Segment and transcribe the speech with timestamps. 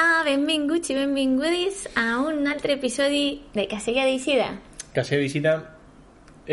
[0.00, 4.46] Hola, benvinguts i benvingudes a un altre episodi de Casella d'Eixida.
[4.94, 5.52] Casella d'Eixida,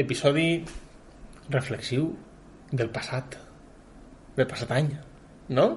[0.02, 0.48] episodi
[1.54, 2.10] reflexiu
[2.74, 3.38] del passat,
[4.36, 4.90] del passat any,
[5.56, 5.68] no?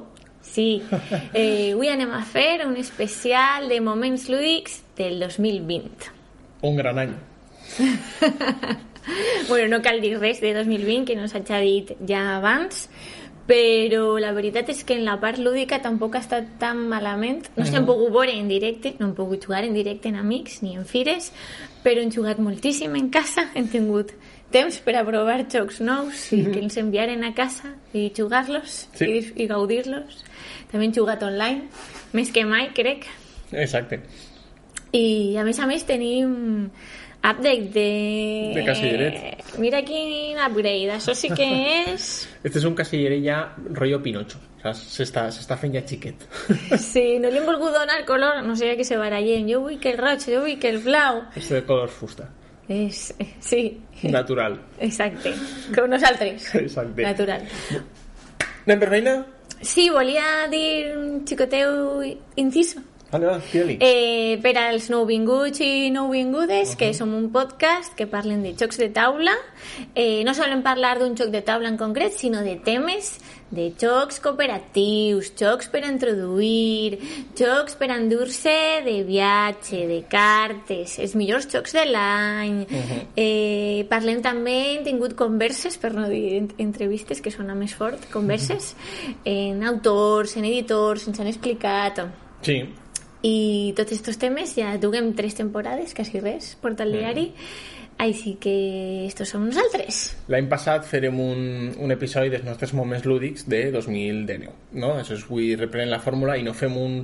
[0.43, 0.83] Sí,
[1.31, 6.11] eh, avui anem a fer un especial de moments lúdics del 2020.
[6.67, 7.15] Un gran any.
[9.49, 12.89] bueno, no cal dir res de 2020, que no s'ha dit ja abans,
[13.51, 17.49] però la veritat és que en la part lúdica tampoc ha estat tan malament.
[17.57, 20.77] No s'han pogut veure en directe, no hem pogut jugar en directe en amics ni
[20.79, 21.33] en fires,
[21.83, 24.13] però hem jugat moltíssim en casa, hem tingut
[24.55, 29.07] temps per a provar jocs nous i que ens enviaren a casa i jugar-los Sí.
[29.07, 30.23] i, i gaudir-los.
[30.71, 31.67] També hem jugat online,
[32.15, 33.07] més que mai, crec.
[33.51, 34.01] Exacte.
[34.95, 36.71] I a més a més tenim
[37.21, 37.89] update de...
[38.57, 39.57] De casilleret.
[39.61, 41.49] Mira quin upgrade, això sí que
[41.93, 42.11] és...
[42.45, 44.41] Este és un casilleret ja rotllo Pinocho.
[44.61, 44.81] Saps?
[44.97, 46.27] S'està s'està fent ja xiquet.
[46.81, 49.49] Sí, no li hem volgut donar color, no sé que se barallen.
[49.49, 51.23] Jo vull que el roig, jo vull que el blau.
[51.37, 52.29] Este de color fusta.
[52.71, 53.09] És,
[53.43, 54.59] sí, Natural.
[54.79, 55.33] exacte.
[55.75, 56.55] Com nosaltres.
[56.65, 57.03] Exacte.
[57.03, 57.45] Natural.
[58.67, 59.15] Anem per feina?
[59.61, 62.01] Sí, volia dir un xicoteu
[62.41, 62.81] inciso.
[63.11, 63.41] Vale, va.
[63.81, 68.89] Eh, per als nouvinguts i nouvingudes, que som un podcast que parlen de jocs de
[68.95, 69.35] taula,
[69.97, 73.19] eh, no solen parlar d'un joc de taula en concret, sinó de temes
[73.51, 77.01] de jocs cooperatius, jocs per introduir,
[77.35, 78.55] jocs per endur-se
[78.85, 82.61] de viatge, de cartes, els millors jocs de l'any.
[83.17, 88.07] eh, parlem també, hem tingut converses, per no dir en- entrevistes, que sona més fort,
[88.13, 88.77] converses,
[89.25, 92.05] en autors, en editors, ens han explicat...
[92.43, 92.63] Sí.
[93.27, 97.27] I tots aquests temes ja duguem tres temporades, quasi res, porta al diari.
[98.01, 99.97] Així que estos som nosaltres.
[100.33, 101.41] L'any passat farem un,
[101.85, 104.95] un episodi dels nostres moments lúdics de 2019, no?
[105.03, 106.95] Això és, vull reprendre la fórmula i no fem un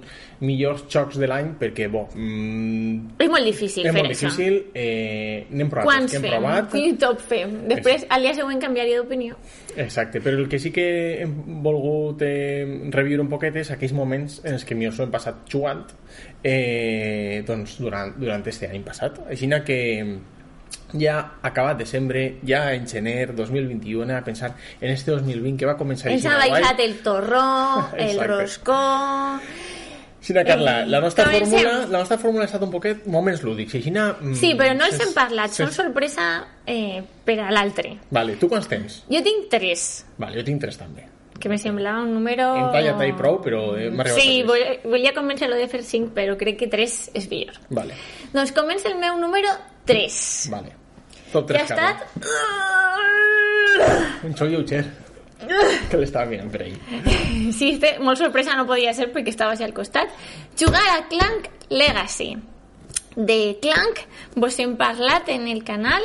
[0.40, 4.30] millors xocs de l'any perquè, bo, mm, És molt difícil és fer molt això.
[4.30, 6.24] difícil, eh, n'hem provat Quants fem?
[6.30, 6.70] provat.
[6.72, 7.52] Quin top fem?
[7.68, 9.36] Després, al dia següent, canviaria d'opinió.
[9.76, 10.86] Exacte, però el que sí que
[11.26, 15.12] hem volgut eh, reviure un poquet és aquells moments en els que millor s'ho hem
[15.12, 15.84] passat jugant
[16.42, 19.20] eh, doncs durant, durant este any passat.
[19.28, 19.76] Així que
[20.96, 25.76] ja acabat desembre, ja en gener 2021, anem a pensar en este 2020 que va
[25.76, 28.78] començar Ens ha baixat el torró, el roscó...
[30.26, 31.52] Aixina, Carla, Eh, la nostra, comencem.
[31.60, 33.76] fórmula, la nostra fórmula ha estat un poquet moments lúdics.
[33.78, 36.24] Aixina, mm, Sí, però no els hem parlat, són sorpresa
[36.66, 37.92] eh, per a l'altre.
[38.10, 39.04] Vale, tu quants tens?
[39.08, 41.04] Jo tinc tres, Vale, jo tinc tres també.
[41.38, 42.42] que me semblava un número...
[42.56, 44.46] En talla i prou, però eh, m'ha arribat Sí, a tres.
[44.48, 47.54] volia, volia convèncer-lo de fer cinc, però crec que tres és millor.
[47.68, 47.94] Vale,
[48.32, 49.46] Doncs comença el meu número
[49.86, 50.48] 3.
[50.50, 50.72] vale.
[51.32, 51.96] Top que ha 3, estat...
[54.24, 54.84] Un xou lleuger.
[55.90, 56.74] que l'estava mirant per ahí.
[57.56, 60.12] Sí, este, molt sorpresa no podia ser perquè estava al costat.
[60.58, 62.34] Jugar a Clank Legacy.
[63.16, 64.00] De Clank
[64.34, 66.02] vos hem parlat en el canal.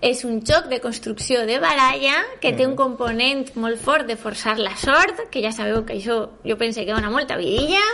[0.00, 4.58] És un joc de construcció de baralla que té un component molt fort de forçar
[4.58, 7.84] la sort, que ja sabeu que això jo pense que dona molta vidilla.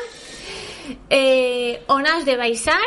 [1.10, 2.80] Eh, on has de baixar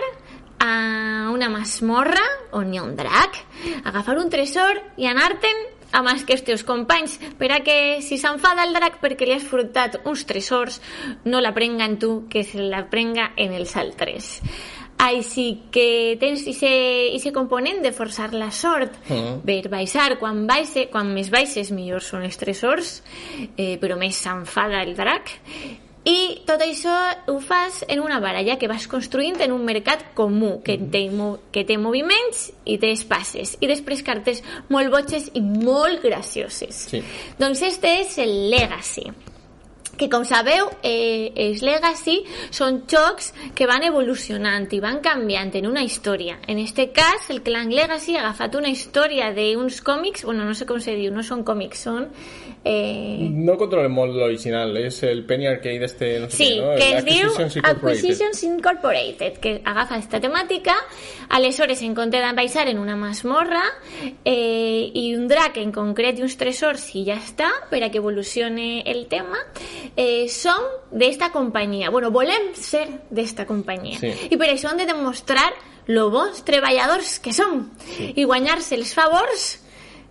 [0.59, 3.37] a una masmorra on hi ha un drac,
[3.85, 8.19] agafar un tresor i anar-te'n amb els que els teus companys per a que si
[8.21, 10.81] s'enfada el drac perquè li has furtat uns tresors
[11.25, 14.41] no la prenga en tu, que se la prenga en els altres.
[14.99, 19.41] Així que tens aquest component de forçar la sort Mhm.
[19.45, 20.19] per baixar.
[20.19, 23.01] Quan, baixe, quan més baixes, millor són els tresors,
[23.55, 25.31] eh, però més s'enfada el drac.
[26.09, 26.93] I tot això
[27.29, 31.37] ho fas en una baralla que vas construint en un mercat comú, que, té, mo-
[31.53, 33.57] que té moviments i té espases.
[33.61, 34.41] I després cartes
[34.73, 36.85] molt boixes i molt gracioses.
[36.89, 37.03] Sí.
[37.37, 39.11] Doncs este és el Legacy
[39.99, 42.21] que com sabeu, eh, els Legacy
[42.55, 46.37] són jocs que van evolucionant i van canviant en una història.
[46.47, 50.65] En este cas, el Clan Legacy ha agafat una història d'uns còmics, bueno, no sé
[50.65, 52.07] com se diu, no són còmics, són...
[52.63, 56.75] Eh, No controlem molt l'original, és el Penny Arcade este, no sé Sí, què, no?
[56.75, 57.99] que es diu Acquisitions Incorporated.
[57.99, 60.75] Acquisitions Incorporated, que agafa esta temàtica,
[61.29, 63.63] aleshores en compte de baixar en una masmorra
[64.25, 67.99] eh, i un drac en concret i uns tresors i ja està, per a que
[68.01, 69.39] evolucione el tema,
[69.95, 70.59] eh, som
[70.91, 71.89] d'esta companyia.
[71.89, 73.99] Bueno, volem ser d'esta companyia.
[73.99, 74.13] Sí.
[74.31, 75.49] I per això hem de demostrar
[75.87, 78.13] lo bons treballadors que som Sí.
[78.15, 79.63] i guanyar-se els favors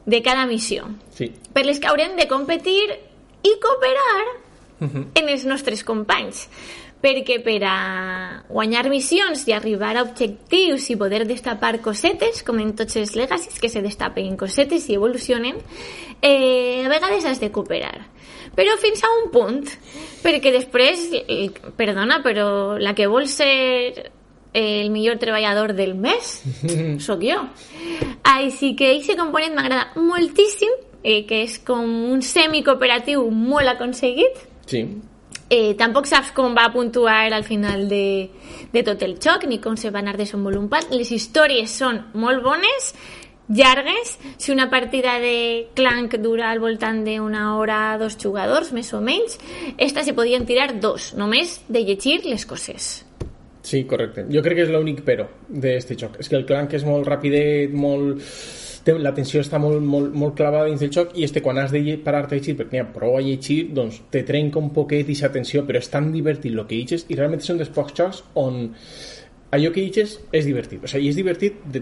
[0.09, 1.31] de cada missió Sí.
[1.53, 2.83] per les que haurem de competir
[3.45, 4.25] i cooperar
[5.15, 6.49] en els nostres companys.
[6.99, 12.73] perquè per a guanyar missions i arribar a objectius i poder destapar cosetes, com en
[12.75, 15.61] tots els legacies, que se destapen cosetes i evolucionen,
[16.21, 18.09] eh, a vegades has de cooperar.
[18.57, 19.63] Però fins a un punt,
[20.25, 24.11] perquè després, eh, perdona, però la que vol ser
[24.53, 26.43] el millor treballador del mes
[26.99, 27.47] sóc jo.
[28.29, 34.43] Així que aquest component m'agrada moltíssim, eh, que és com un semi-cooperatiu molt aconseguit.
[34.69, 34.83] Sí.
[35.49, 38.29] Eh, tampoc saps com va puntuar al final de,
[38.73, 40.93] de tot el xoc, ni com se va anar desenvolupant.
[40.93, 42.93] Les històries són molt bones,
[43.49, 44.19] llargues.
[44.37, 49.41] Si una partida de Clank dura al voltant d'una hora dos jugadors, més o menys,
[49.79, 53.08] esta se podien tirar dos, només de llegir les coses.
[53.69, 54.25] Sí, correcte.
[54.33, 56.17] Jo crec que és l'únic però d'este joc.
[56.23, 58.25] És que el clank és molt rapidet, molt...
[58.89, 62.33] La tensió està molt, molt, clavada dins del joc i este quan has de parar-te
[62.33, 65.61] a llegir perquè n'hi ha prou a llegir, doncs te trenca un poquet aquesta tensió,
[65.69, 68.71] però és tan divertit el que llegis i realment són dels pocs on
[69.51, 70.85] allò que llegis és divertit.
[70.85, 71.81] O sigui, és divertit de,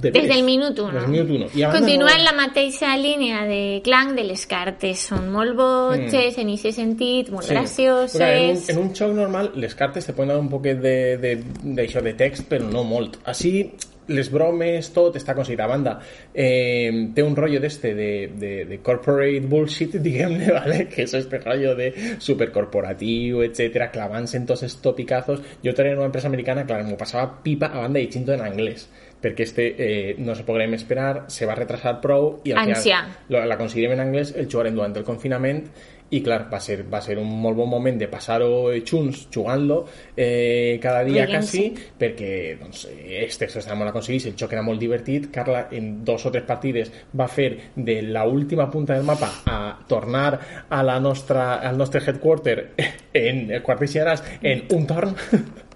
[0.00, 0.92] de Des del minut 1.
[0.92, 1.48] Des del minut 1.
[1.58, 4.98] I a banda Continua no- en la mateixa línia de Clank de les cartes.
[5.10, 7.48] Són molt botxes, en aquest sentit, molt Mm.
[7.48, 7.54] Sí.
[7.54, 8.20] gracioses.
[8.20, 11.18] Perquè En un, en un joc normal les cartes te poden dar un poquet de,
[11.18, 13.18] de, d'això de text, però no molt.
[13.24, 13.72] Així,
[14.10, 15.60] les bromes, tot està aconseguit.
[15.60, 15.96] A banda,
[16.34, 18.10] eh, un rotllo d'este de,
[18.40, 20.84] de, de corporate bullshit, diguem-ne, ¿vale?
[20.90, 25.44] que és este rotllo de supercorporatiu, etcétera, clavant-se en tots els topicazos.
[25.64, 28.88] Jo tenia una empresa americana, clar, m'ho passava pipa a banda llegint en anglès
[29.20, 33.04] perquè este eh, no se podrem esperar, se va retrasar prou i al Ansia.
[33.28, 35.64] final l'aconseguirem en anglès, el jugarem durant el confinament
[36.10, 39.84] i clar, va ser, va ser un molt bon moment de passar-ho junts jugant-lo
[40.16, 41.62] eh, cada dia Rient-se.
[41.70, 46.02] quasi perquè doncs, eh, este estava molt aconseguit, el joc era molt divertit Carla en
[46.04, 50.82] dos o tres partides va fer de la última punta del mapa a tornar a
[50.82, 52.72] la nostra, al nostre headquarter
[53.14, 55.14] en el quarter generals en un torn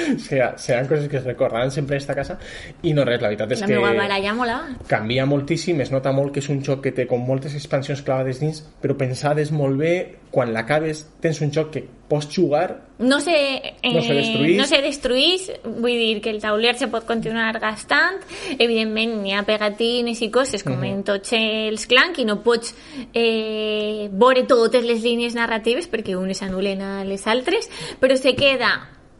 [0.24, 2.38] sigui, seran coses que es recordaran sempre esta casa
[2.82, 4.76] i no res, la veritat és La que meva baralla molava.
[4.88, 8.40] canvia moltíssim, es nota molt que és un joc que té com moltes expansions clavades
[8.40, 9.94] dins, però pensades molt bé,
[10.32, 14.56] quan l'acabes tens un joc que pots jugar No se, eh, No se destruís.
[14.58, 18.20] no se destruís, vull dir que el tauler se pot continuar gastant,
[18.58, 22.74] evidentment n'hi ha pegatines i coses com en tots els clanc i no pots
[23.12, 27.68] eh, veure totes les línies narratives perquè unes anulen a les altres,
[28.00, 28.70] però se queda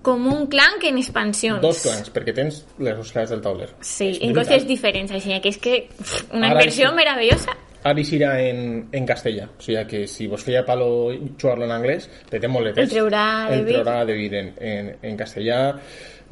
[0.02, 1.60] com un clanc en expansions.
[1.62, 3.70] dos clans, perquè tens les dos clans del tauler.
[3.81, 5.88] Sí, És en coses diferents, així que és que
[6.32, 6.94] una Ara inversió sí.
[6.96, 7.56] meravellosa.
[7.84, 11.10] Ara irà en, en castellà, o sigui que si vos feia palo
[11.40, 13.75] jugar-lo en anglès, te té molt de El traurà de el vir.
[13.81, 15.58] traurà de vir en, en, en castellà.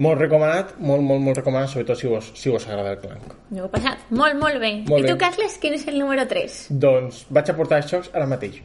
[0.01, 3.35] Molt recomanat, molt, molt, molt recomanat, sobretot si vos, si vos agrada el clanc.
[3.51, 4.71] Jo ho he passat molt, molt bé.
[4.89, 5.17] Molt I tu.
[5.19, 6.55] Carles, quin és el número 3?
[6.71, 8.63] Doncs vaig a portar els jocs ara mateix.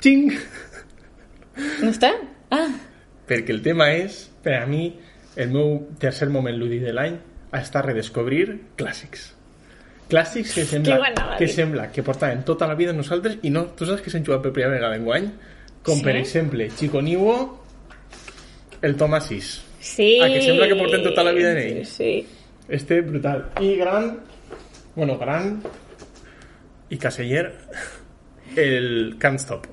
[0.00, 0.30] Xing!
[1.82, 2.14] No està?
[2.54, 2.68] Ah,
[3.32, 4.90] perquè el tema és, per a mi,
[5.40, 7.16] el meu tercer moment lúdic de l'any
[7.52, 9.30] ha estat redescobrir clàssics.
[10.12, 10.98] Clàssics que sembla,
[11.38, 11.54] que dir.
[11.54, 14.52] sembla que portaven tota la vida nosaltres i no, tu saps que s'han jugat per
[14.52, 15.30] primera vegada en guany?
[15.82, 16.04] Com Sí?
[16.04, 17.36] per exemple, Chico Niwo,
[18.82, 19.62] el Toma 6.
[19.80, 20.18] sí.
[20.22, 21.86] Ah, que sembla que porten tota la vida en ell.
[21.86, 22.26] Sí.
[22.68, 23.48] Este brutal.
[23.60, 24.18] I gran,
[24.94, 25.62] bueno, gran
[26.90, 27.52] i caseller,
[28.56, 29.66] el Can't Stop.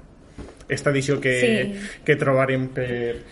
[0.70, 2.00] Esta edició que, Sí.
[2.06, 3.24] que trobarem per,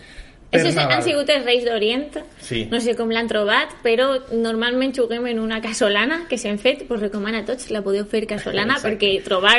[0.50, 0.92] Estos Nadal.
[0.96, 2.16] han sigut els Reis d'Orient.
[2.40, 2.62] Sí.
[2.70, 7.02] No sé com l'han trobat, però normalment juguem en una casolana que s'hem fet, pues
[7.02, 8.94] recomano a tots, la podeu fer casolana, Exacte.
[8.96, 9.58] perquè trobar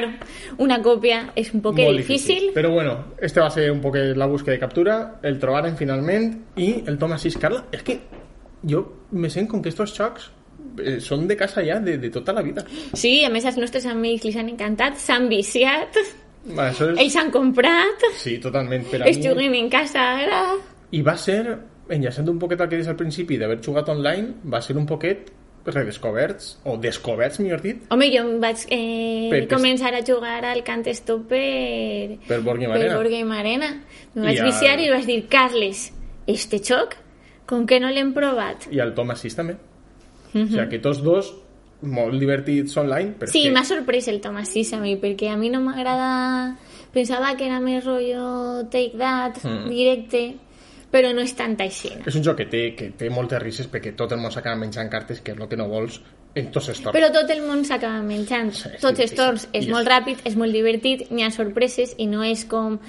[0.58, 2.50] una còpia és un poc Molt difícil.
[2.56, 6.84] Però bueno, este va ser un poc la búsqueda de captura, el trobaren finalment i
[6.88, 7.66] el Toma 6 Carla.
[7.72, 8.00] És que
[8.68, 8.82] jo
[9.12, 10.32] me sent com que estos jocs
[10.84, 12.66] eh, són de casa ja de, de tota la vida.
[12.94, 16.02] Sí, a més els nostres amics li han encantat, s'han viciat,
[16.56, 16.98] Va, això és...
[17.04, 18.86] ells han comprat, Sí, totalment.
[18.90, 19.28] Per a es mi...
[19.28, 20.44] juguen en casa ara...
[20.92, 21.44] I va ser,
[21.90, 25.32] enllaçant un poquet al que deies al principi d'haver jugat online, va ser un poquet
[25.70, 30.64] redescoberts, o descoberts, millor dit, Home, jo em vaig eh, Perquè- començar a jugar al
[30.66, 32.96] Can't Stop per, per Board Game per Arena.
[32.96, 33.70] Board Game Arena.
[34.16, 35.92] Me I vaig a- viciar i vaig dir, Carles,
[36.28, 36.96] este xoc,
[37.46, 38.68] com que no l'hem provat?
[38.72, 39.58] I el Toma 6 també.
[40.34, 41.32] O sigui que tots dos
[41.82, 45.50] molt divertits online, però Sí, m'ha sorprès el Thomas 6 a mi, perquè a mi
[45.50, 46.58] no m'agrada...
[46.94, 49.68] Pensava que era més rotllo take that, Mm.
[49.70, 50.22] directe,
[50.92, 51.92] però no és tanta així.
[52.06, 54.90] és un joc que té, que té moltes risses perquè tot el món s'acaba menjant
[54.90, 56.02] cartes, que és el que no vols
[56.36, 56.96] en tots els torns.
[56.98, 58.52] Però tot el món s'acaba menjant.
[58.54, 61.96] Sí, Tots els torns és I molt és- ràpid, és molt divertit, n'hi ha sorpreses
[61.98, 62.80] i no és com...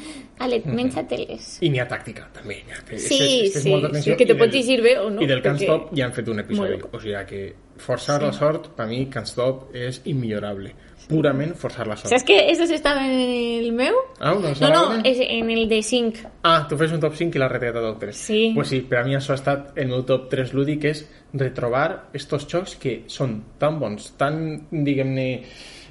[0.40, 1.58] Ale, menja-te-les.
[1.60, 2.62] I n'hi ha tàctica, també.
[2.72, 5.20] Ha, Sí, és, és sí, sí, que te I pot del- llegir bé o no,
[5.22, 6.78] I del perquè- Stop ja han fet un episodi.
[6.80, 10.74] Molt O sigui que forçar la sort, per mi, Can't Stop és immillorable.
[11.10, 12.08] Purament forçar la sort.
[12.12, 13.18] ¿Sabes que se estaba en
[13.64, 13.94] el meu?
[14.20, 15.10] Ah, no, No, no, veure?
[15.10, 16.28] és en el de 5.
[16.44, 18.16] Ah, tu fes un top 5 i l'has retallat a top 3.
[18.16, 18.52] Sí.
[18.54, 21.02] Pues sí, per a mi això ha estat el meu top 3 lúdic, és
[21.34, 25.26] retrobar estos jocs que són tan bons, tan, diguem-ne,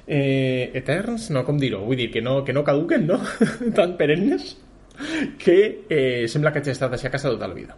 [0.06, 1.84] eh, eterns, no, com dir-ho?
[1.84, 3.20] Vull dir, que no, que no caduquen, no?
[3.76, 4.56] tan perennes,
[5.38, 7.76] que eh, sembla que hagi estat així a casa tota la vida.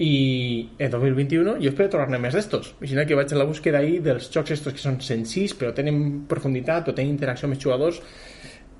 [0.00, 2.72] I en 2021 jo espero trobar-ne més d'estos.
[2.80, 6.22] Així que vaig a la búsqueda ahí dels jocs estos que són senzills però tenen
[6.30, 8.00] profunditat o tenen interacció amb els jugadors.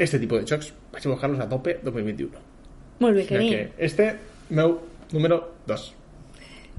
[0.01, 2.41] Este tipus de jocs vaig a buscar-los a tope 2021.
[3.05, 3.45] Molt bé, bé.
[3.51, 4.15] que este,
[4.49, 4.79] meu
[5.13, 5.87] número 2.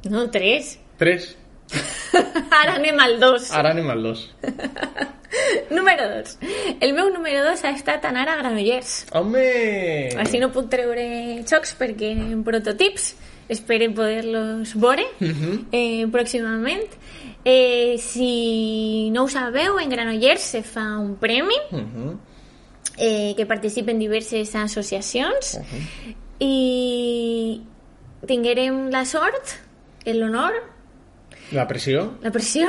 [0.09, 0.73] No, 3.
[0.97, 1.37] 3.
[2.63, 3.51] Ara anem al 2.
[3.53, 4.29] Ara anem al 2.
[5.71, 6.37] Número 2.
[6.81, 9.05] El meu número 2 ha estat anar a Granollers.
[9.15, 9.45] Home!
[10.19, 11.05] Així no puc treure
[11.47, 13.13] xocs perquè en prototips
[13.51, 15.05] espero poder-los veure
[15.71, 16.87] eh, pròximament.
[17.43, 22.11] Eh, si no ho sabeu, en Granollers se fa un premi Mhm.
[22.97, 25.57] eh, que participen diverses associacions
[26.39, 27.61] i
[28.27, 29.55] tinguérem la sort,
[30.05, 30.53] l'honor,
[31.51, 32.63] La pressió la pressió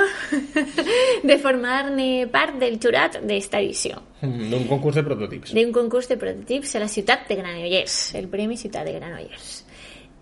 [1.23, 5.53] de formar-ne part del jurat d'esta edició d'un concurs de prototips.
[5.55, 9.65] d'un concurs de prototips a la ciutat de Granollers, el Premi Ciutat de Granollers.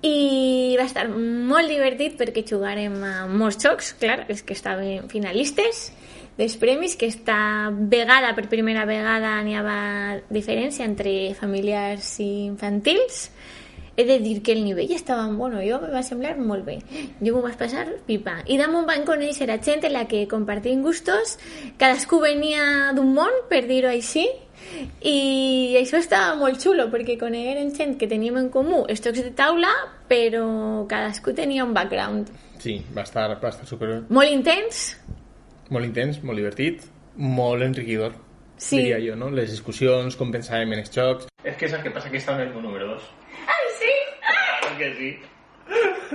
[0.00, 5.90] I va estar molt divertit perquè jugarem a molts jocs, clar, és que estaven finalistes
[6.38, 13.26] dels premis, que esta vegada, per primera vegada, n'hi havia diferència entre familiars i infantils.
[14.00, 16.78] He de dir que el nivell estava, bueno, jo me va semblar molt bé.
[17.20, 18.38] Jo m'ho vaig passar pipa.
[18.48, 21.36] I damunt van conèixer a gent en la que compartim gustos,
[21.76, 24.24] cadascú venia d'un món, per dir-ho així,
[25.04, 29.32] i això estava molt xulo perquè conegueren gent que teníem en comú els jocs de
[29.36, 29.72] taula
[30.08, 30.44] però
[30.88, 34.98] cadascú tenia un background Sí, va estar, va estar super, molt intens
[35.70, 36.82] molt intens, molt divertit,
[37.16, 38.16] molt enriquidor.
[38.60, 38.80] Sí.
[38.80, 39.30] Diria jo, no?
[39.32, 41.28] Les discussions, com pensàvem en els jocs...
[41.46, 42.10] És que saps què passa?
[42.12, 43.06] Que està en el meu número 2.
[43.54, 43.92] ai sí
[44.26, 45.12] Claro que sí.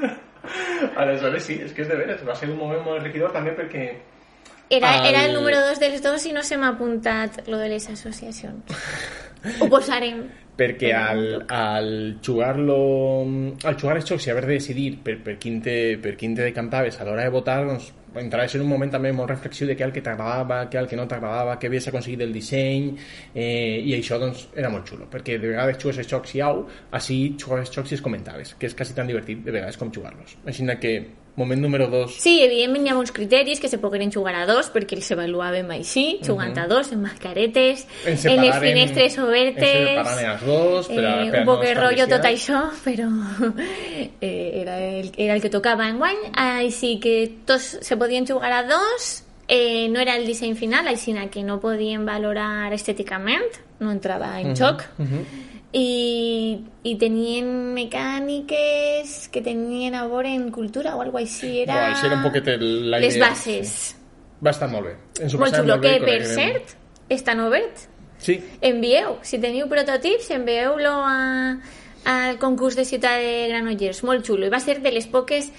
[1.02, 3.88] Aleshores sí, és que és de veres, va ser un moment molt enriquidor també perquè
[4.70, 7.70] era, Al- era el número dos dels dos i no se m'ha apuntat lo de
[7.70, 8.64] les associacions.
[9.62, 10.24] Ho posarem.
[10.56, 11.90] Perquè al, al
[12.24, 12.78] jugar-lo
[13.68, 16.46] al jugar els jocs i haver de decidir per, per, quin te, per quin te
[16.48, 19.84] decantaves a l'hora de votar doncs entraves en un moment també molt reflexiu de què
[19.84, 22.94] el que t'agradava, què el que no t'agradava, què havies aconseguit del disseny
[23.36, 26.64] eh, i això doncs era molt xulo perquè de vegades jugues els jocs i au
[26.96, 29.92] així jugaves els jocs i els comentaves que és quasi tan divertit de vegades com
[29.92, 30.38] jugar-los.
[30.48, 30.96] Així que
[31.36, 34.70] moment número 2 Sí, evidentment hi ha uns criteris que se pogueren jugar a dos
[34.74, 39.92] perquè els avaluàvem així, jugant a dos, en mascaretes, en, en les finestres en obertes,
[39.92, 43.10] separant els dos per, a, eh, per un poc no rotllo tot això, però
[44.22, 48.64] eh, era, el, era el que tocava enguany, així que tots se podien jugar a
[48.70, 49.12] dos,
[49.48, 54.56] eh, no era el disseny final, així que no podien valorar estèticament, no entrava en
[54.56, 54.88] xoc,
[55.74, 61.74] i, i tenien mecàniques que tenien a veure en cultura o alguna així, era...
[61.74, 63.30] Buah, això era un poquet la les idea.
[63.30, 63.96] bases.
[64.44, 64.96] Va estar molt bé.
[65.22, 66.76] Ens ho Molt xulo, molt bé que per coneguem- cert,
[67.10, 67.88] estan oberts.
[68.18, 71.58] Sí, Envieu, si teniu prototips, envieu-lo a,
[72.06, 74.48] al concurs de Ciutat de Granollers, molt xulo.
[74.48, 75.52] I va ser de les poques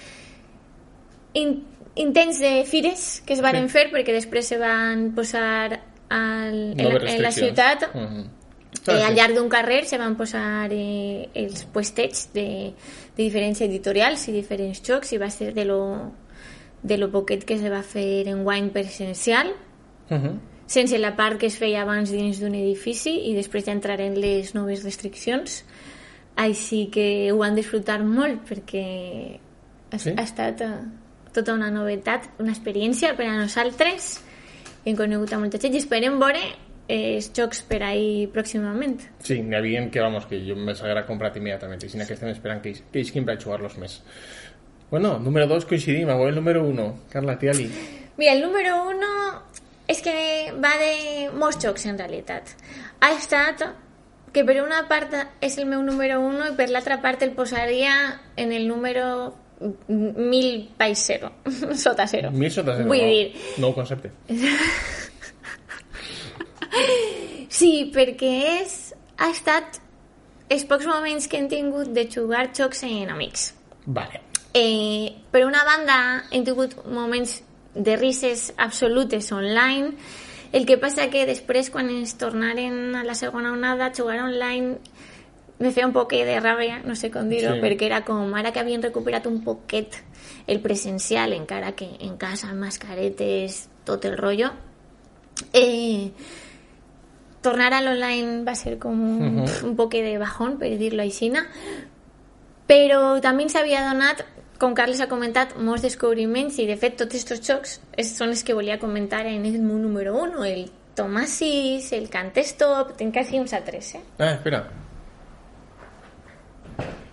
[1.33, 1.63] in,
[1.95, 3.73] intents de fires que es varen Sí.
[3.77, 8.25] fer, perquè després se van posar al, en, noves la, en la ciutat Mhm.
[8.95, 12.73] Eh, al llarg d'un carrer se van posar eh, els puestets de,
[13.15, 15.79] de diferents editorials i diferents jocs i va ser de lo,
[16.83, 19.53] de lo poquet que se va fer en guany presencial
[20.09, 20.39] Mhm.
[20.67, 24.53] sense la part que es feia abans dins d'un edifici i després ja entraren les
[24.55, 25.65] noves restriccions
[26.35, 29.39] així que ho han disfrutat molt perquè
[29.91, 30.11] ha, Sí?
[30.15, 30.71] ha estat eh,
[31.33, 34.21] tota una novetat, una experiència per a nosaltres
[34.85, 36.39] hem conegut a molta gent i esperem veure
[36.87, 41.83] eh, jocs per ahir pròximament Sí, n'hi havia que, vamos, que jo haguera comprat immediatament,
[41.83, 44.01] i que estem esperant que, que isquin per jugar-los més.
[44.89, 46.87] Bueno, número 2 coincidim, avui el número 1.
[47.11, 47.67] Carla, tia-li.
[48.17, 49.09] Mira, el número uno
[49.87, 50.13] és que
[50.63, 50.93] va de
[51.35, 52.53] molts jocs en realitat.
[53.03, 53.65] Ha estat
[54.33, 57.93] que per una part és el meu número uno i per l'altra part el posaria
[58.35, 61.31] en el número 1000 baix zero,
[61.85, 62.31] sota zero.
[62.31, 62.77] Mil sota.
[62.83, 64.11] Vull dir, Nou concepte.
[67.49, 68.77] sí, perquè és,
[69.17, 69.81] ha estat
[70.49, 73.53] els pocs moments que hem tingut de jugar jocs en amics.
[73.85, 74.21] Vale.
[74.53, 75.97] Eh, per una banda,
[76.31, 77.41] hem tingut moments
[77.75, 79.93] de rises absolutes online,
[80.51, 84.77] el que passa que després, quan ens tornaren a la segona onada, jugar online
[85.59, 87.61] me feia un poquet de ràbia, no sé com dir-ho, Sí.
[87.61, 89.97] perquè era com ara que havien recuperat un poquet
[90.45, 94.51] el presencial, encara que en casa, mascaretes, tot el rollo,
[95.53, 96.11] eh,
[97.47, 101.31] tornar a l'online va ser com un, un poquet de bajón, per dir-lo així,
[102.67, 104.25] però també ens havia donat
[104.57, 107.77] com Carles ha comentat, molts descobriments i de fet tots aquests jocs
[108.09, 110.65] són els que volia comentar en el meu número 1 el
[110.97, 114.01] Tomasis, el Cantestop tinc quasi uns altres eh?
[114.17, 114.63] Ah, espera.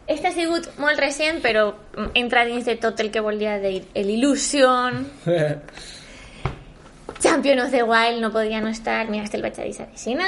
[0.09, 1.67] Este ha sigut molt recent però
[2.17, 5.05] entra dins de tot el que volia dir l'Illusion
[7.23, 9.09] Champion of the Wild no podria no estar.
[9.09, 10.27] Mira, este el vaig a dir a Vicina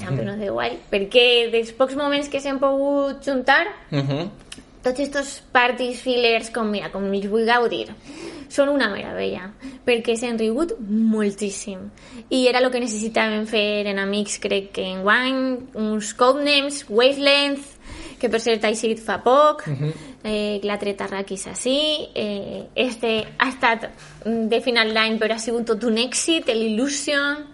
[0.00, 0.78] Champion of the Wild.
[0.90, 4.30] Perquè dels pocs moments que s'han pogut juntar Mhm.
[4.82, 7.88] tots estos parties fillers com, mira, com els vull gaudir
[8.48, 9.50] són una meravella
[9.84, 11.90] perquè s'han rigut moltíssim.
[12.30, 17.75] I era el que necessitàvem fer en amics crec que en guany uns codenames, Wavelength
[18.20, 21.78] que per cert ha eixit fa poc eh, l'altre Tarrakis així
[22.14, 23.90] eh, este ha estat
[24.24, 27.44] de final d'any però ha sigut tot un èxit l'Illusion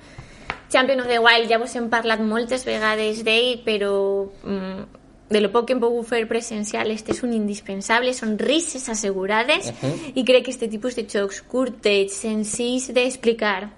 [0.73, 4.85] Champion of the Wild ja vos hem parlat moltes vegades d'ell, però mm,
[5.29, 9.69] de lo poc que hem pogut fer presencial, este és un indispensable, són risses assegurades
[10.17, 13.69] i crec que este tipus de jocs curtets, senzills d'explicar,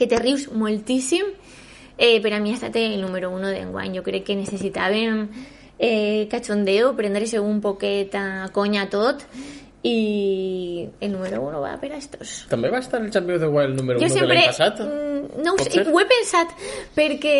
[0.00, 1.28] que te rius moltíssim,
[1.98, 3.98] eh, per a mi ha estat el número uno d'enguany.
[3.98, 5.26] Jo crec que necessitàvem
[5.78, 9.22] eh, cachondeo, prendre-se un poquet a conya tot
[9.82, 12.46] i el número uno va per a estos.
[12.50, 14.80] També va estar el Champion of the Wild número 1 Jo de l'any passat?
[14.82, 16.50] mm, No ho sé, ho he pensat
[16.96, 17.36] perquè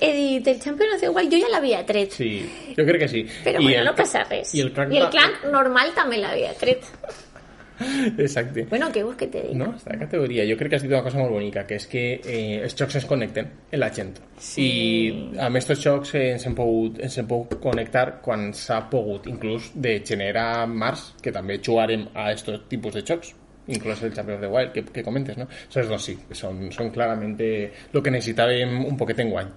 [0.00, 2.12] he dit, el Champion of the Wild jo ja l'havia tret.
[2.14, 2.30] Sí,
[2.76, 3.24] jo crec que sí.
[3.44, 4.54] Però I bueno, el no passa res.
[4.54, 4.92] I el clanc...
[4.94, 6.86] I el clanc normal també l'havia tret.
[8.24, 8.66] Exacte.
[8.70, 9.58] Bueno, què vols que te digui?
[9.60, 10.46] No, està de categoria.
[10.48, 12.98] Jo crec que has dit una cosa molt bonica, que és que eh, els jocs
[13.00, 14.12] es connecten en la gent.
[14.38, 14.66] Sí.
[14.66, 19.28] I amb aquests jocs eh, ens, hem pogut, ens hem pogut connectar quan s'ha pogut,
[19.32, 23.34] inclús de gener a març, que també jugarem a aquests tipus de jocs
[23.66, 25.48] inclús el Champion of the Wild que, que comentes, no?
[25.50, 29.50] Entonces, doncs sí, són, són clarament el que necessitàvem un poquet en guany.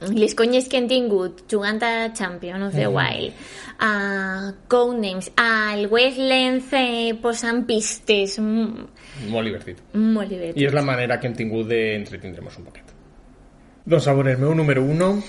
[0.00, 3.32] Les conyes que hem tingut jugant a Champion of the Wild,
[3.80, 9.80] a Codenames, al Westlands eh, posant pistes, mm, Molt divertit.
[9.94, 10.60] molt divertit.
[10.60, 12.92] I és la manera que hem tingut d'entretindre-nos un poquet.
[13.86, 15.22] Doncs a veure, el meu número 1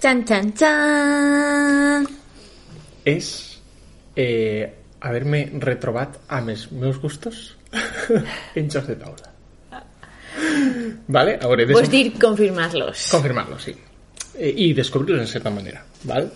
[0.00, 2.06] Txan, txan, txan!
[3.04, 3.26] és
[4.16, 4.66] eh,
[5.00, 7.56] haver-me retrobat amb els meus gustos
[8.58, 9.29] en jocs de taula.
[11.10, 11.36] Vale?
[11.40, 13.08] A veure, Vols deixa'm dir confirmar-los.
[13.10, 13.74] confirmar-lo, sí.
[14.38, 15.82] Eh, I descobrir-los en certa manera.
[16.04, 16.30] Val?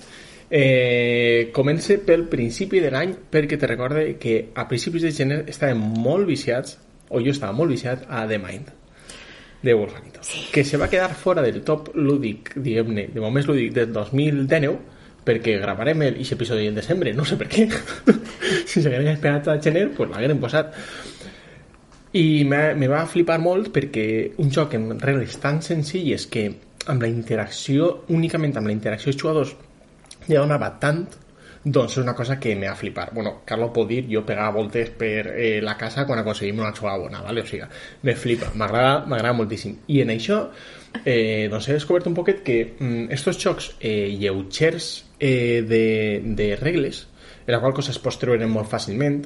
[0.51, 5.79] Eh, comence pel principi de l'any perquè te recorde que a principis de gener estàvem
[5.79, 6.77] molt viciats,
[7.09, 8.73] o jo estava molt viciat, a The Mind
[9.65, 10.45] de Wolfanito, sí.
[10.53, 14.77] que se va quedar fora del top lúdic, diguem-ne, de moments lúdic del 2019,
[15.25, 17.65] perquè gravarem el, aquest episodi en desembre, no sé per què.
[18.69, 20.77] si s'hagueren esperat a gener, pues l'hagueren posat.
[22.15, 24.07] I me, va flipar molt perquè
[24.39, 26.45] un joc amb regles tan senzilles que
[26.93, 29.55] amb la interacció, únicament amb la interacció dels jugadors,
[30.29, 31.03] ja donava tant,
[31.65, 33.09] doncs és una cosa que me va flipar.
[33.17, 37.01] Bueno, Carlos pot dir, jo pegava voltes per eh, la casa quan aconseguim una jugada
[37.03, 37.43] bona, ¿vale?
[37.43, 37.67] o sigui,
[38.03, 39.81] me flipa, m'agrada moltíssim.
[39.89, 40.39] I en això,
[41.03, 46.55] eh, doncs he descobert un poquet que mm, estos jocs eh, lleugers eh, de, de
[46.61, 47.09] regles,
[47.47, 49.25] en la qual cosa es pot treure molt fàcilment,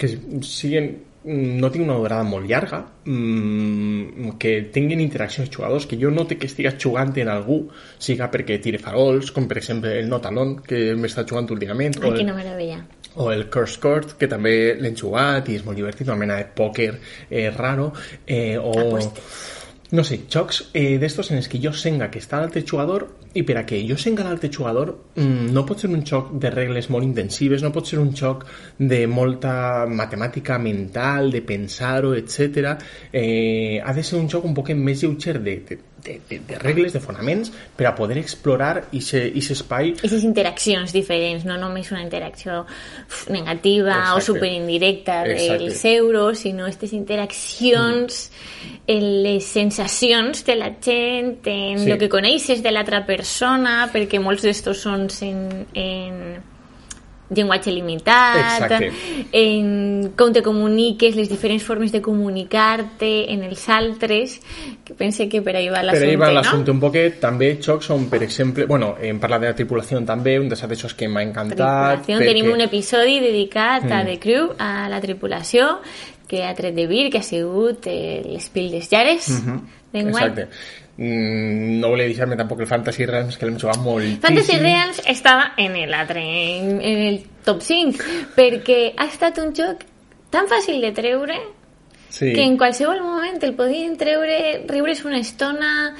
[0.00, 0.14] que
[0.46, 6.38] siguen no tinc una durada molt llarga mmm, que tinguin interaccions jugadors que jo note
[6.40, 7.58] que estigues jugant en algú
[7.98, 12.12] siga perquè tire farols com per exemple el Notalon que m'està jugant últimament Ai, o
[12.12, 12.80] el, quina meravella.
[13.16, 16.48] o el Curse Court que també l'hem jugat i és molt divertit una mena de
[16.56, 16.94] pòquer
[17.28, 17.90] eh, raro
[18.24, 18.72] eh, o
[19.92, 23.42] no sé, jocs eh, d'estos en els que jo senga que està l'altre jugador i
[23.46, 26.88] per a que jo senga l'altre jugador mm, no pot ser un joc de regles
[26.94, 28.44] molt intensives, no pot ser un joc
[28.78, 32.76] de molta matemàtica mental, de pensar-ho, etc.
[33.12, 36.58] Eh, ha de ser un joc un poquet més lleuger de, de, de, de, de
[36.58, 42.02] regles, de fonaments, per a poder explorar aquest espai Aquestes interaccions diferents, no només una
[42.02, 42.64] interacció
[43.28, 44.26] negativa o Exacte.
[44.26, 45.58] superindirecta Exacte.
[45.64, 48.30] dels euros, sinó aquestes interaccions
[48.86, 51.90] en les sensacions de la gent, en Sí.
[51.90, 56.42] el que coneixes de l'altra persona, perquè molts d'estos són en, en
[57.30, 58.90] llenguatge limitat, Exacte.
[59.32, 64.40] en com te comuniques, les diferents formes de comunicar-te en els altres,
[64.84, 66.74] que pense que per ahí va Per ahí va l'assumpte, l'assumpte no?
[66.74, 67.20] un poquet.
[67.22, 68.66] També jocs on, per exemple...
[68.66, 72.04] Bueno, hem parlat de la tripulació també, un dels altres jocs que m'ha encantat.
[72.06, 72.20] Tripulació.
[72.26, 75.78] Tenim un episodi dedicat a The Crew, a la tripulació,
[76.30, 79.30] que ha tret de Vir, que ha sigut eh, l'Espil des Llares
[79.92, 80.30] d'enguany.
[80.30, 80.48] Exacte.
[81.00, 84.18] Mm, no volia deixar-me tampoc el Fantasy Realms, que l'hem jugat moltíssim.
[84.20, 89.86] Fantasy Realms estava en l'altre, en, en el top 5, perquè ha estat un joc
[90.30, 91.38] tan fàcil de treure
[92.10, 92.32] Sí.
[92.34, 95.94] que en qualsevol moment el podien treure, riure's una estona,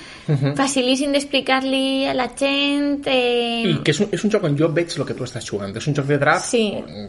[0.56, 3.06] facilíssim d'explicar-li a la gent...
[3.06, 3.70] Eh...
[3.70, 5.74] I que és un, és un joc on jo veig el que tu estàs jugant.
[5.76, 6.64] És un joc de draft, Sí.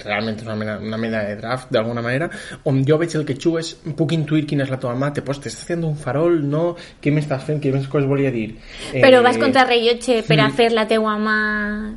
[0.05, 2.29] realment és una mena, una mena de draft, d'alguna manera,
[2.69, 5.41] on jo veig el que jugues, puc intuir quina és la teva mà, te pots,
[5.41, 6.75] t'estàs fent un farol, no?
[7.01, 7.61] Què m'estàs fent?
[7.63, 8.51] Què més coses volia dir?
[8.93, 11.37] Però Eh, vas contra rellotge per a fer la teua mà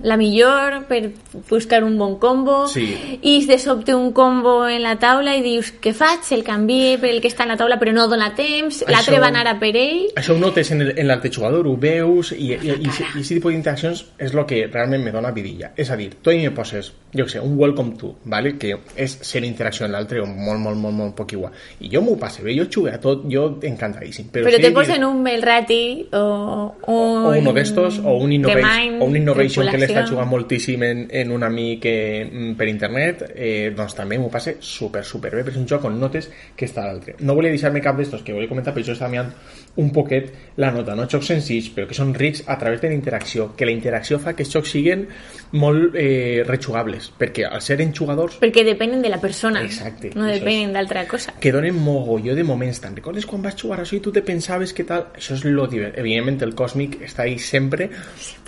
[0.03, 1.11] la millor, per
[1.51, 3.19] buscar un bon combo, Sí.
[3.23, 6.21] i de sobte un combo en la taula i dius, què faig?
[6.33, 9.29] El canvie per el que està en la taula però no dona temps, l'altre va
[9.33, 10.07] anar a per ell...
[10.17, 13.29] Això ho notes en el- en jugador, ho veus, i, i, i, i, i aquest
[13.37, 15.73] tipus d'interaccions és el que realment me dona vidilla.
[15.77, 18.57] És a dir, tu i me poses, jo sé, un welcome to, ¿vale?
[18.59, 21.53] que és ser interacció amb l'altre, o molt, molt, molt, molt poc igual.
[21.81, 24.29] I jo m'ho passe bé, jo jugué a tot, jo encantadíssim.
[24.33, 27.27] Però, Però sí te posen un Belrati o un...
[27.27, 31.33] o uno d'estos o un innovation, o un innovation que l'està jugant moltíssim en, en
[31.35, 35.61] un amic mm, per internet eh, doncs també m'ho passe super super bé però és
[35.61, 38.51] un joc on notes que està a l'altre no volia deixar-me cap d'estos que volia
[38.51, 39.33] comentar però això està mirant
[39.81, 40.31] un poquet
[40.63, 41.09] la nota no?
[41.11, 44.35] jocs senzills però que són rics a través de la interacció que la interacció fa
[44.37, 45.07] que els jocs siguin
[45.59, 50.27] molt eh, rejugables perquè al ser en jugadors Perquè depenen de la persona, Exacte, no
[50.31, 51.35] depenen d'altra cosa.
[51.41, 54.73] que donen mogolló de moments te'n recordes quan vas jugar això i tu te pensaves
[54.75, 57.89] que tal això és lo divert evidentment el Cosmic està ahí sempre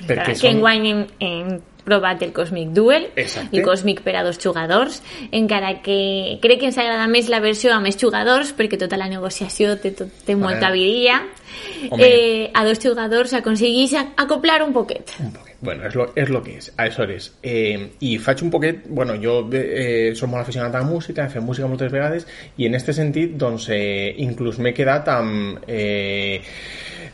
[0.07, 3.57] Perquè que enguany hem, hem provat el Cosmic Duel, Exacte.
[3.57, 7.73] el Cosmic per a dos jugadors, encara que crec que ens agrada més la versió
[7.73, 11.23] a més jugadors, perquè tota la negociació té, tot, té molta vidilla.
[11.91, 12.03] Home.
[12.03, 15.15] Eh, a dos jugadors aconseguís acoplar un poquet.
[15.23, 15.56] Un poquet.
[15.67, 16.71] Bueno, és lo, és lo que és.
[16.79, 18.85] Aleshores, eh, i faig un poquet...
[18.89, 22.27] Bueno, jo eh, soc molt aficionat a la música, he fet música moltes vegades,
[22.57, 25.65] i en este sentit, doncs, eh, inclús m'he quedat amb...
[25.67, 26.41] Eh,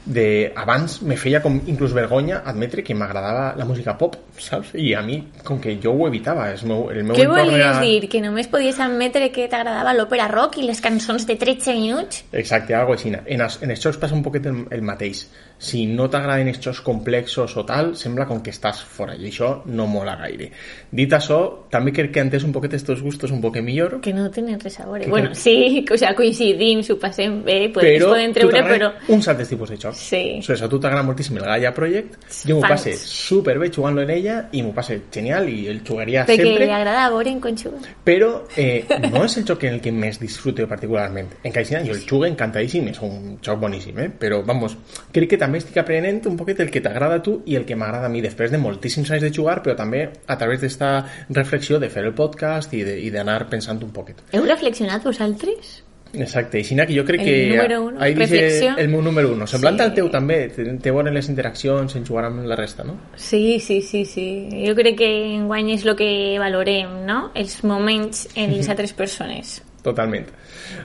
[0.05, 4.73] de, abans me feia com inclús vergonya admetre que m'agradava la música pop, saps?
[4.75, 7.79] I a mi, com que jo ho evitava, el meu, el meu Què volies era-
[7.81, 8.09] dir?
[8.11, 12.25] Que només podies admetre que t'agradava l'òpera rock i les cançons de 13 minuts?
[12.33, 13.12] Exacte, algo així.
[13.15, 15.29] En, en els jocs passa un poquet el, el mateix.
[15.62, 19.63] Si no t'agraden els jocs complexos o tal, sembla com que estàs fora, i això
[19.67, 20.51] no mola gaire.
[20.91, 21.39] Dit això,
[21.71, 24.79] també crec que entès un poquet estos gustos un poquet millor, Que no tenen res
[24.81, 25.05] a veure.
[25.05, 28.41] Que Bueno, crec- sí, o sea, coincidim, s'ho passem bé, pues, es però poden tu
[28.49, 28.93] treure, però...
[29.09, 29.99] uns altres tipus de jocs.
[29.99, 30.23] Sí.
[30.39, 34.11] O sigui, a tu t'agrada moltíssim el Gaia Project, jo m'ho passe superbé jugant-lo en
[34.11, 36.67] ella i m'ho passe genial i el jugaria Perquè sempre.
[36.67, 37.85] li agrada veure en conjunt.
[38.05, 41.29] però eh, no és el joc en el que més disfrute particularment.
[41.45, 44.09] En Caixina jo el jugo encantadíssim, és un joc boníssim, eh?
[44.19, 44.77] però vamos,
[45.13, 47.77] crec que també estic aprenent un poquet el que t'agrada a tu i el que
[47.77, 51.79] m'agrada a mi després de moltíssims anys de jugar, però també a través d'esta reflexió
[51.83, 54.23] de fer el podcast i d'anar pensant un poquet.
[54.33, 55.83] Heu reflexionat vosaltres?
[56.13, 59.47] Exacte, i que jo crec El que número uno, ahí dice el meu número uno.
[59.47, 59.83] Semblant Sí.
[59.83, 62.99] al teu també, te, te veuen les interaccions en jugar amb la resta, no?
[63.17, 64.27] Sí, sí, sí, sí.
[64.67, 65.09] Jo crec que
[65.39, 67.31] enguany és el que valorem, no?
[67.35, 69.63] Els moments en les altres persones.
[69.83, 70.27] Totalment.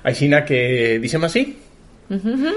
[0.03, 1.57] Així que deixem així?
[2.09, 2.53] Mhm.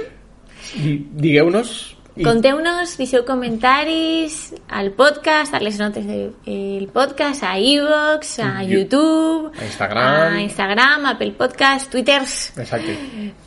[0.85, 1.97] Di- Digueu-nos...
[2.21, 8.79] i- Conteu-nos, deixeu comentaris al podcast, a les notes del podcast, a iVoox, a Yu-
[8.85, 10.35] YouTube, a Instagram.
[10.37, 12.97] a Instagram, Apple Podcast, Twitters, Exacte.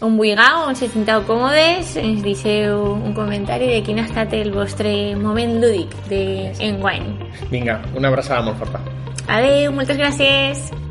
[0.01, 4.51] on vulgueu, on se senteu còmodes, ens deixeu un comentari de quin ha estat el
[4.51, 7.05] vostre moment lúdic d'enguany.
[7.51, 8.79] Vinga, una abraçada molt forta.
[9.27, 10.82] Adeu, moltes gràcies!